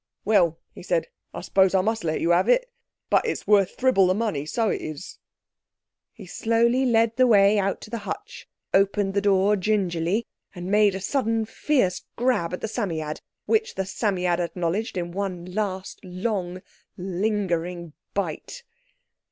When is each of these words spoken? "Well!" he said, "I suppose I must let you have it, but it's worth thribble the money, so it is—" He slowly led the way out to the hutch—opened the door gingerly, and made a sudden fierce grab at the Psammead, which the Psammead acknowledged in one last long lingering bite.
"Well!" 0.25 0.57
he 0.73 0.81
said, 0.81 1.09
"I 1.31 1.41
suppose 1.41 1.75
I 1.75 1.81
must 1.81 2.03
let 2.03 2.21
you 2.21 2.31
have 2.31 2.49
it, 2.49 2.71
but 3.11 3.23
it's 3.23 3.45
worth 3.45 3.75
thribble 3.75 4.07
the 4.07 4.15
money, 4.15 4.47
so 4.47 4.69
it 4.71 4.81
is—" 4.81 5.19
He 6.11 6.25
slowly 6.25 6.87
led 6.87 7.17
the 7.17 7.27
way 7.27 7.59
out 7.59 7.81
to 7.81 7.91
the 7.91 7.99
hutch—opened 7.99 9.13
the 9.13 9.21
door 9.21 9.55
gingerly, 9.55 10.25
and 10.55 10.71
made 10.71 10.95
a 10.95 10.99
sudden 11.01 11.45
fierce 11.45 12.01
grab 12.15 12.51
at 12.51 12.61
the 12.61 12.67
Psammead, 12.67 13.21
which 13.45 13.75
the 13.75 13.85
Psammead 13.85 14.39
acknowledged 14.39 14.97
in 14.97 15.11
one 15.11 15.45
last 15.45 15.99
long 16.03 16.63
lingering 16.97 17.93
bite. 18.15 18.63